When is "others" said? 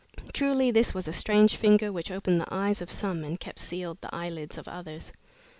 4.67-5.13